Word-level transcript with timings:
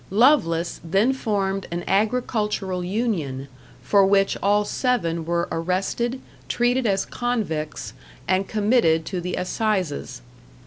Loveless 0.09 0.81
then 0.83 1.13
formed 1.13 1.67
an 1.69 1.83
agricultural 1.87 2.83
union, 2.83 3.47
for 3.83 4.03
which 4.03 4.35
all 4.41 4.65
seven 4.65 5.25
were 5.25 5.47
arrested, 5.51 6.19
treated 6.49 6.87
as 6.87 7.05
convicts, 7.05 7.93
and 8.27 8.47
committed 8.47 9.05
to 9.05 9.21
the 9.21 9.35
assizes. 9.35 10.23